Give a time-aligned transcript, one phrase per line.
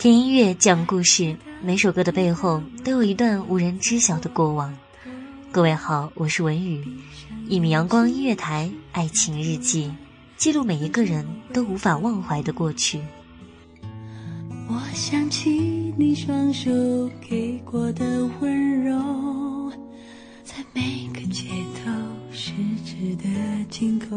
[0.00, 4.74] 听音乐，讲故事，每首歌的背后都有一段无人知晓的过往。
[5.52, 6.82] 各位好，我是文宇，
[7.46, 9.92] 一米阳光音乐台爱情日记，
[10.38, 12.98] 记录每一个人都无法忘怀的过去。
[14.68, 15.50] 我想起
[15.98, 16.70] 你双手
[17.20, 19.70] 给过的温柔，
[20.42, 21.44] 在每个街
[21.84, 21.92] 头
[22.32, 22.52] 十
[22.86, 23.28] 指的
[23.68, 24.16] 尽头。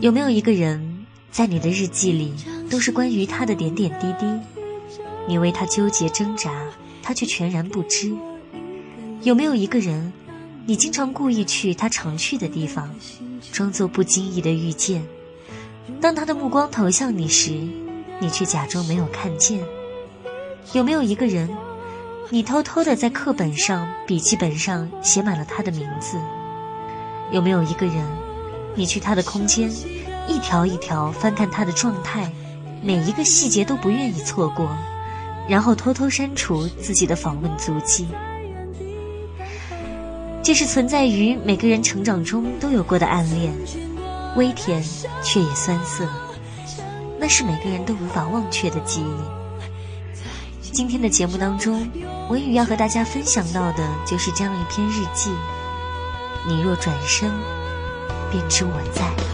[0.00, 2.32] 有没有一个人，在你的日记里
[2.74, 4.26] 都是关于他的点点滴滴？
[5.28, 6.50] 你为他纠结挣扎，
[7.04, 8.12] 他却全然不知。
[9.22, 10.12] 有没有一个人，
[10.66, 12.92] 你经常故意去他常去的地方，
[13.52, 15.06] 装作不经意的遇见？
[16.00, 17.52] 当他的目光投向你时，
[18.18, 19.60] 你却假装没有看见。
[20.72, 21.48] 有没有一个人，
[22.28, 26.18] 你偷偷的在课本上、笔记本上写满了他的名字？
[27.30, 28.04] 有没有一个人，
[28.74, 29.70] 你去他的空间，
[30.26, 32.32] 一条一条翻看他的状态，
[32.84, 34.68] 每一个细节都不愿意错过，
[35.48, 38.06] 然后偷偷删除自己的访问足迹？
[40.42, 43.54] 这是存在于每个人成长中都有过的暗恋，
[44.36, 44.84] 微甜
[45.22, 46.06] 却也酸涩。
[47.18, 50.70] 那是每个人都无法忘却的记忆。
[50.70, 51.90] 今天的节目当中，
[52.28, 55.30] 文宇要和大家分享到的就是这样一篇日记。
[56.46, 57.30] 你若转身，
[58.30, 59.33] 便知我在。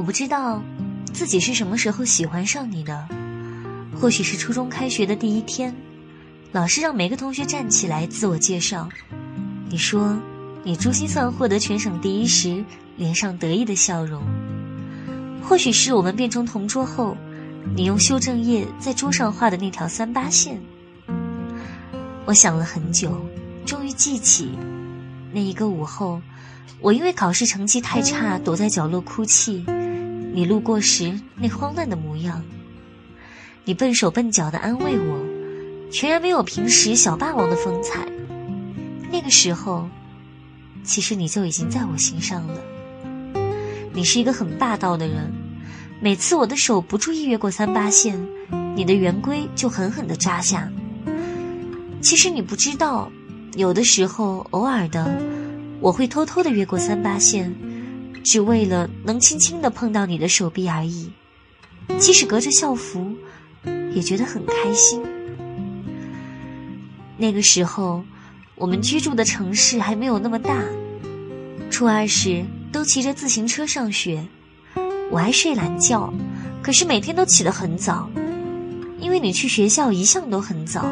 [0.00, 0.62] 我不知道
[1.12, 3.06] 自己是什么时候喜欢上你的，
[4.00, 5.76] 或许是初中开学的第一天，
[6.52, 8.88] 老师让每个同学站起来自我介绍。
[9.68, 10.18] 你说
[10.64, 12.64] 你珠心算获得全省第一时，
[12.96, 14.22] 脸上得意的笑容。
[15.42, 17.14] 或许是我们变成同桌后，
[17.76, 20.58] 你用修正液在桌上画的那条三八线。
[22.24, 23.22] 我想了很久，
[23.66, 24.52] 终于记起
[25.30, 26.22] 那一个午后，
[26.80, 29.62] 我因为考试成绩太差，躲在角落哭泣。
[30.32, 32.42] 你路过时那慌乱的模样，
[33.64, 38.06] 你笨手笨脚的安慰我，全然没有平时小霸王的风采。
[39.10, 39.88] 那个时候，
[40.84, 42.60] 其实你就已经在我心上了。
[43.92, 45.32] 你是一个很霸道的人，
[46.00, 48.16] 每次我的手不注意越过三八线，
[48.76, 50.70] 你的圆规就狠狠的扎下。
[52.00, 53.10] 其实你不知道，
[53.56, 55.20] 有的时候偶尔的，
[55.80, 57.52] 我会偷偷的越过三八线。
[58.22, 61.10] 只为了能轻轻地碰到你的手臂而已，
[61.98, 63.14] 即使隔着校服，
[63.94, 65.02] 也觉得很开心。
[67.16, 68.04] 那个时候，
[68.54, 70.62] 我们居住的城市还没有那么大，
[71.70, 74.26] 初二时都骑着自行车上学，
[75.10, 76.12] 我爱睡懒觉，
[76.62, 78.08] 可是每天都起得很早，
[78.98, 80.86] 因为你去学校一向都很早。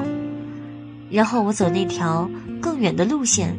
[1.11, 2.28] 然后我走那条
[2.61, 3.56] 更远的路线，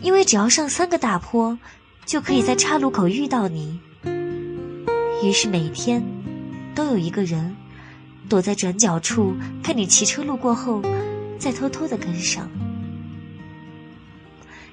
[0.00, 1.58] 因为只要上三个大坡。
[2.04, 3.78] 就可以在岔路口遇到你。
[5.22, 6.02] 于是每天，
[6.74, 7.56] 都有一个人
[8.28, 10.82] 躲在转角处看你骑车路过后，
[11.38, 12.48] 再偷偷的跟上。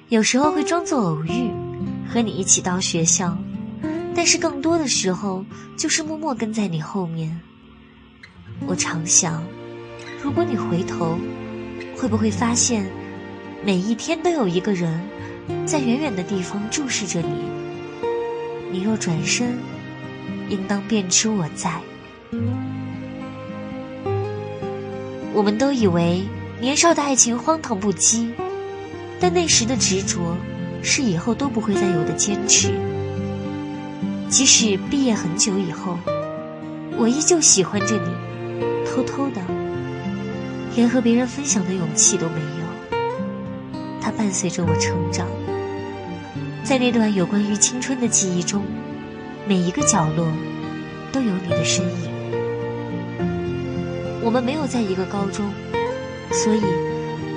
[0.08, 1.50] 有时候会装作偶遇，
[2.08, 3.38] 和你一起到学校，
[4.14, 5.44] 但是更多的时候
[5.76, 7.40] 就是默默跟在你后面。
[8.66, 9.42] 我常想，
[10.22, 11.16] 如果你回头，
[11.96, 12.90] 会不会发现，
[13.64, 15.00] 每一天都有一个人。
[15.66, 17.44] 在远远的地方注视着你，
[18.72, 19.58] 你若转身，
[20.48, 21.80] 应当便知我在。
[25.32, 26.22] 我们都以为
[26.60, 28.30] 年少的爱情荒唐不羁，
[29.20, 30.36] 但那时的执着，
[30.82, 32.72] 是以后都不会再有的坚持。
[34.28, 35.98] 即使毕业很久以后，
[36.96, 38.10] 我依旧喜欢着你，
[38.86, 39.40] 偷偷的，
[40.76, 43.00] 连和别人分享的勇气都没有。
[44.00, 45.26] 它伴随着我成长，
[46.62, 48.64] 在那段有关于青春的记忆中，
[49.46, 50.26] 每一个角落
[51.10, 52.10] 都有你的身影。
[54.22, 55.50] 我们没有在一个高中，
[56.30, 56.62] 所以，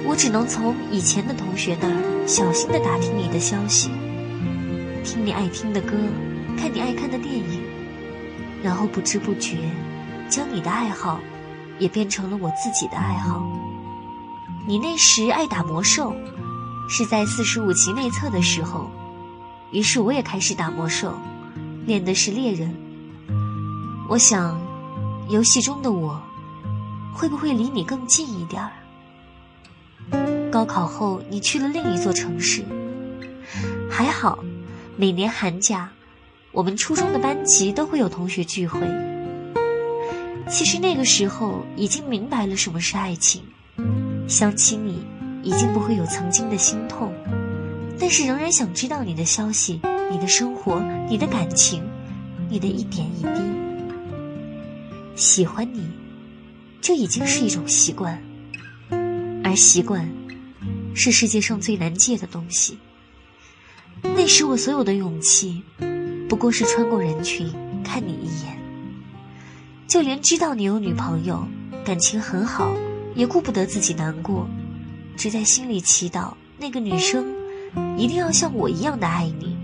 [0.06, 3.90] 我只能从以前的同学那儿小心的打听你的消息，
[5.04, 5.98] 听你爱听的歌，
[6.56, 7.62] 看你爱看的电影，
[8.62, 9.58] 然后不知不觉，
[10.30, 11.20] 将你的爱好
[11.80, 13.42] 也变成了我自己的爱好。
[14.68, 16.14] 你那时爱打魔兽。
[16.90, 18.92] 是在四十五级内测的时候，
[19.74, 21.18] 于是我也开始打魔兽，
[21.88, 22.74] 练的是猎人。
[24.08, 24.62] 我想，
[25.30, 26.22] 游戏中的我，
[27.14, 28.72] 会不会离你更近一点儿？
[30.52, 32.64] 高考后，你去了另一座城市，
[33.90, 34.38] 还好，
[34.96, 35.90] 每年寒假，
[36.52, 38.80] 我们初中的班级都会有同学聚会。
[40.50, 43.42] 其实那个时候已经明白了什么是爱情，
[44.28, 45.04] 想起你，
[45.42, 47.13] 已经不会有曾经的心痛，
[48.06, 49.80] 但是仍然想知道你的消息、
[50.12, 51.82] 你的生活、你的感情、
[52.50, 53.42] 你的一点一滴。
[55.16, 55.90] 喜欢你，
[56.82, 58.22] 这已经是一种习惯，
[59.42, 60.06] 而习惯，
[60.94, 62.78] 是世界上最难戒的东西。
[64.02, 65.64] 那时我所有的勇气，
[66.28, 67.50] 不过是穿过人群
[67.86, 68.60] 看你一眼。
[69.88, 71.48] 就连知道你有女朋友，
[71.86, 72.76] 感情很好，
[73.16, 74.46] 也顾不得自己难过，
[75.16, 77.26] 只在心里祈祷那个女生
[77.98, 79.58] 一定要像我一样的爱你，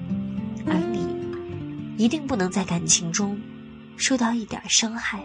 [0.65, 1.07] 而你
[1.97, 3.39] 一定不能在感情中
[3.97, 5.23] 受到一点伤害。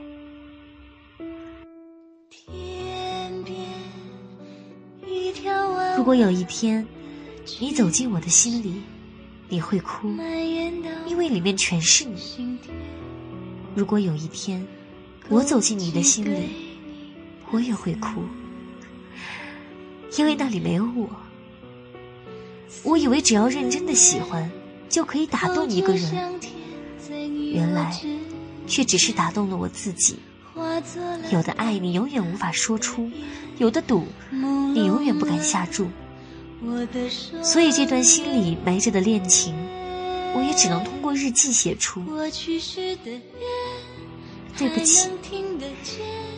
[5.96, 6.86] 如果有一天
[7.60, 8.82] 你走进我的心里，
[9.48, 10.08] 你会哭，
[11.06, 12.58] 因为里面全是你。
[13.74, 14.66] 如果有一天，
[15.28, 16.48] 我走进你的心里，
[17.50, 18.22] 我也会哭，
[20.18, 21.08] 因为那里没有我。
[22.82, 24.50] 我以为只要认真的喜欢，
[24.88, 26.40] 就可以打动一个人，
[27.52, 27.98] 原来
[28.66, 30.18] 却只是打动了我自己。
[31.30, 33.10] 有的爱你永远无法说出，
[33.58, 35.88] 有的赌你永远不敢下注。
[37.42, 39.54] 所以这段心里埋着的恋情，
[40.34, 42.02] 我也只能通过日记写出。
[44.56, 45.08] 对不起，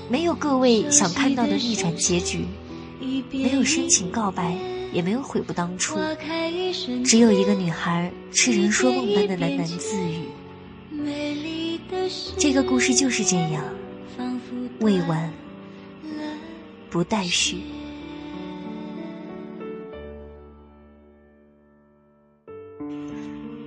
[0.09, 2.47] 没有各位想看到的逆转结局，
[3.31, 4.57] 没有深情告白，
[4.97, 5.99] 也没有悔不当初，
[7.05, 10.23] 只有一个女孩痴人说梦般的喃喃自语。
[12.39, 13.63] 这个故事就是这样，
[14.81, 15.31] 未完，
[16.89, 17.59] 不待续。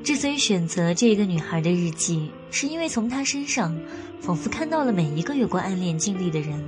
[0.03, 3.79] 之所以选择这个女孩的日记，是因为从她身上，
[4.19, 6.59] 仿佛看到了每一个有过暗恋经历的人。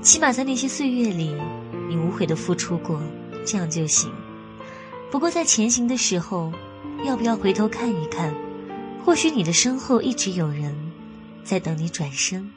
[0.00, 1.36] 起码在那些岁月里，
[1.86, 2.98] 你无悔的付出过，
[3.44, 4.10] 这样就行。
[5.10, 6.52] 不过在前行的时候，
[7.04, 8.34] 要不要回头看一看？
[9.04, 10.74] 或许你的身后一直有人，
[11.44, 12.50] 在等你转身。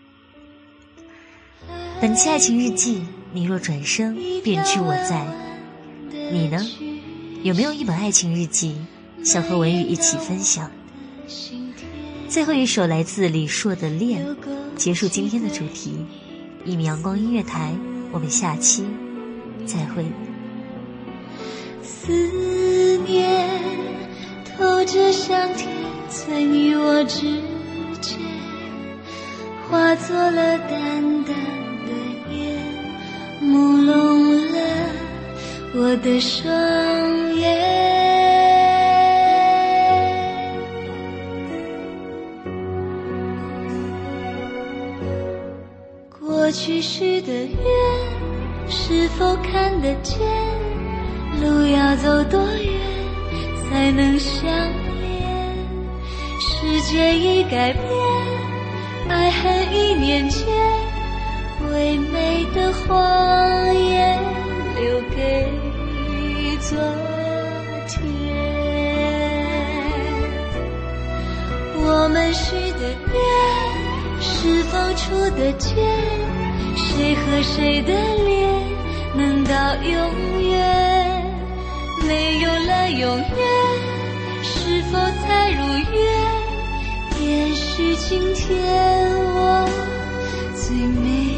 [2.02, 5.26] 本期爱情日记，你若转身，便知我在。
[6.12, 6.60] 你呢？
[7.44, 8.76] 有没有一本爱情日记？
[9.24, 10.70] 想和文宇一起分享。
[12.28, 14.26] 最后一首来自李硕的《恋》，
[14.76, 16.06] 结束今天的主题。
[16.66, 17.74] 一米阳光音乐台，
[18.12, 18.84] 我们下期
[19.66, 20.06] 再会。
[21.92, 23.48] 思念
[24.46, 25.68] 透着香甜，
[26.08, 27.20] 在你我之
[28.00, 28.18] 间，
[29.70, 31.36] 化作了淡淡
[31.86, 31.92] 的
[32.34, 32.58] 烟，
[33.44, 33.92] 朦胧
[34.52, 34.58] 了
[35.76, 36.42] 我的双
[37.36, 37.60] 眼。
[46.20, 47.50] 过去许的愿，
[48.70, 50.20] 是否看得见？
[51.42, 52.80] 路要走多远
[53.70, 55.12] 才能相恋？
[56.40, 57.84] 世界已改变，
[59.10, 60.46] 爱恨一念间，
[61.72, 64.20] 唯美的谎言
[64.80, 65.50] 留给
[66.60, 66.78] 昨
[67.88, 68.00] 天。
[71.84, 72.82] 我们许的
[73.14, 73.20] 愿，
[74.22, 75.04] 是否出
[75.36, 75.76] 得见？
[76.76, 77.92] 谁和谁的
[78.26, 78.32] 脸
[79.16, 79.52] 能到
[79.84, 79.94] 永
[80.44, 80.81] 远？
[82.12, 83.26] 没有了永远，
[84.44, 85.62] 是否才如
[85.94, 86.04] 愿？
[87.22, 88.52] 也许今天
[89.34, 89.66] 我
[90.54, 91.31] 最美。